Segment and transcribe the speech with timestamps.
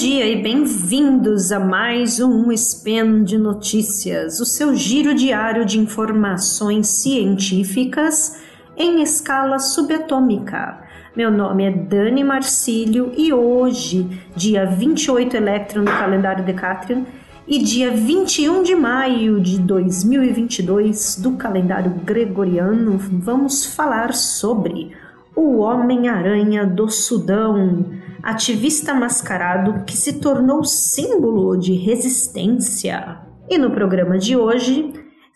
[0.00, 6.86] dia e bem-vindos a mais um Spin de Notícias, o seu giro diário de informações
[6.88, 8.40] científicas
[8.76, 10.80] em escala subatômica.
[11.16, 14.06] Meu nome é Dani Marcílio e hoje,
[14.36, 17.04] dia 28 Electron do calendário Decatrian
[17.46, 24.92] e dia 21 de maio de 2022 do calendário gregoriano, vamos falar sobre
[25.34, 27.86] o Homem-Aranha do Sudão,
[28.22, 33.18] ativista mascarado que se tornou símbolo de resistência.
[33.48, 34.92] E no programa de hoje,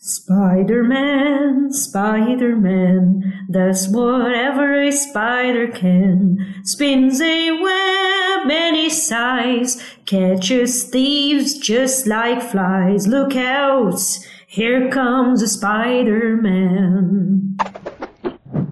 [0.07, 6.37] Spider-Man, Spider-Man, does whatever a spider can.
[6.63, 13.07] Spins a web any size, catches thieves just like flies.
[13.07, 13.99] Look out,
[14.47, 17.07] here comes Spider-Man.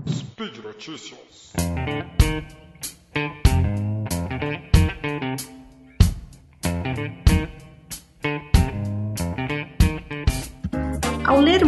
[0.04, 1.54] Speed Notícias.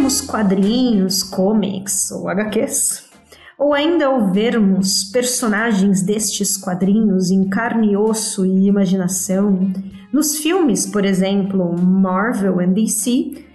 [0.05, 3.09] Lermos quadrinhos, comics ou HQs,
[3.57, 9.73] ou ainda ao vermos personagens destes quadrinhos em carne e osso e imaginação,
[10.13, 13.45] nos filmes, por exemplo, Marvel e DC,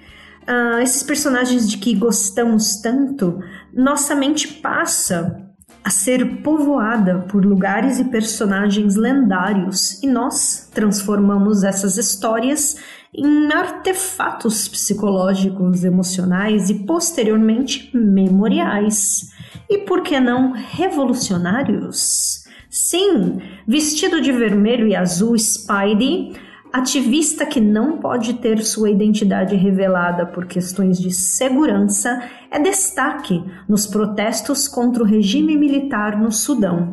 [0.48, 3.38] uh, esses personagens de que gostamos tanto,
[3.72, 5.49] nossa mente passa
[5.82, 12.76] a ser povoada por lugares e personagens lendários, e nós transformamos essas histórias
[13.14, 19.30] em artefatos psicológicos, emocionais e posteriormente memoriais.
[19.68, 22.44] E por que não revolucionários?
[22.68, 26.36] Sim, vestido de vermelho e azul, Spidey
[26.72, 33.88] Ativista que não pode ter sua identidade revelada por questões de segurança é destaque nos
[33.88, 36.92] protestos contra o regime militar no Sudão.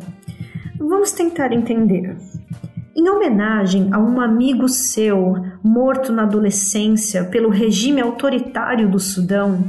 [0.80, 2.16] Vamos tentar entender.
[2.96, 9.62] Em homenagem a um amigo seu morto na adolescência pelo regime autoritário do Sudão,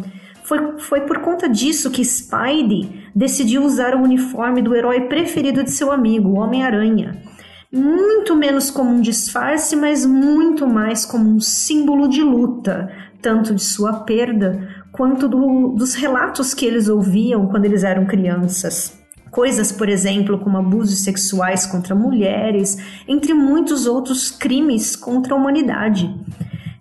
[0.44, 5.70] foi, foi por conta disso que Spidey decidiu usar o uniforme do herói preferido de
[5.70, 7.30] seu amigo, Homem-Aranha
[7.72, 12.92] muito menos como um disfarce, mas muito mais como um símbolo de luta,
[13.22, 18.98] tanto de sua perda quanto do, dos relatos que eles ouviam quando eles eram crianças.
[19.30, 26.14] Coisas, por exemplo, como abusos sexuais contra mulheres, entre muitos outros crimes contra a humanidade.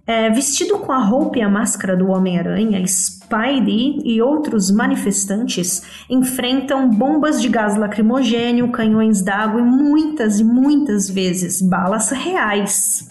[0.07, 2.81] É, vestido com a roupa e a máscara do Homem-Aranha,
[3.29, 11.11] Spidey e outros manifestantes enfrentam bombas de gás lacrimogênio, canhões d'água e muitas e muitas
[11.11, 13.07] vezes balas reais.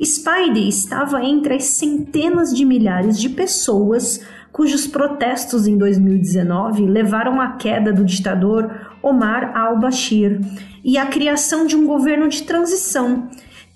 [0.00, 4.20] Spidey estava entre as centenas de milhares de pessoas
[4.52, 8.70] cujos protestos em 2019 levaram à queda do ditador
[9.02, 10.40] Omar al-Bashir
[10.84, 13.28] e à criação de um governo de transição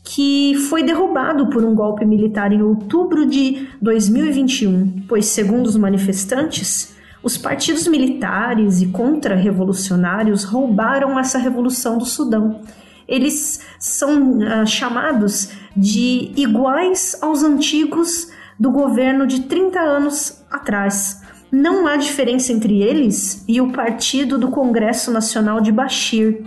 [0.04, 6.94] que foi derrubado por um golpe militar em outubro de 2021, pois, segundo os manifestantes,
[7.22, 12.60] os partidos militares e contra-revolucionários roubaram essa revolução do Sudão.
[13.08, 21.22] Eles são uh, chamados de iguais aos antigos do governo de 30 anos atrás.
[21.50, 26.42] Não há diferença entre eles e o partido do Congresso Nacional de Bashir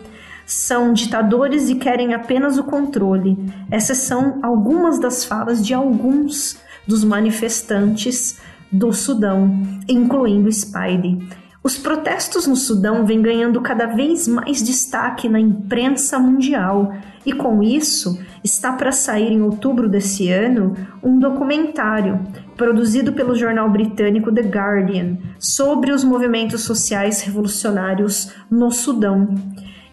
[0.47, 3.37] são ditadores e querem apenas o controle.
[3.69, 8.39] Essas são algumas das falas de alguns dos manifestantes
[8.71, 11.19] do Sudão, incluindo Spidey.
[11.61, 16.93] Os protestos no Sudão vêm ganhando cada vez mais destaque na imprensa mundial,
[17.25, 22.21] e com isso está para sair em outubro desse ano um documentário
[22.55, 29.35] produzido pelo jornal britânico The Guardian sobre os movimentos sociais revolucionários no Sudão.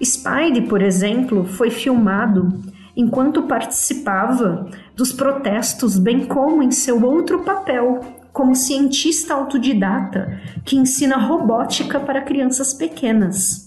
[0.03, 2.63] Spidey, por exemplo, foi filmado
[2.97, 8.01] enquanto participava dos protestos, bem como em seu outro papel
[8.33, 13.67] como cientista autodidata que ensina robótica para crianças pequenas.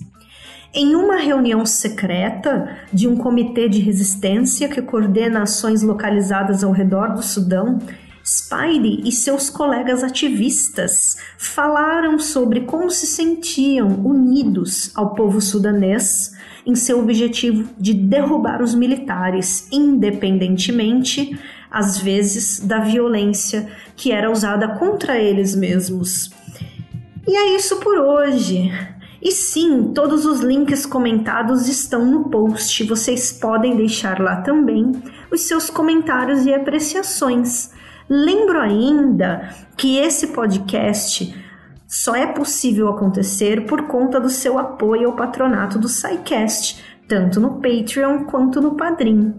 [0.74, 7.14] Em uma reunião secreta de um comitê de resistência que coordena ações localizadas ao redor
[7.14, 7.80] do Sudão,
[8.28, 16.36] Spidey e seus colegas ativistas falaram sobre como se sentiam unidos ao povo sudanês
[16.66, 21.40] em seu objetivo de derrubar os militares, independentemente,
[21.72, 26.30] às vezes, da violência que era usada contra eles mesmos.
[27.26, 28.70] E é isso por hoje.
[29.22, 32.84] E sim, todos os links comentados estão no post.
[32.84, 34.92] Vocês podem deixar lá também
[35.32, 37.77] os seus comentários e apreciações.
[38.10, 41.36] Lembro ainda que esse podcast
[41.88, 47.62] só é possível acontecer por conta do seu apoio ao patronato do SciCast, tanto no
[47.62, 49.34] Patreon quanto no Padrim.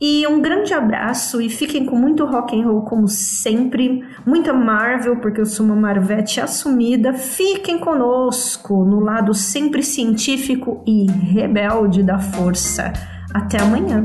[0.00, 5.16] E um grande abraço e fiquem com muito rock and roll como sempre, muita Marvel
[5.16, 7.14] porque eu sou uma Marvete assumida.
[7.14, 12.92] Fiquem conosco no lado sempre científico e rebelde da força.
[13.32, 14.04] Até amanhã.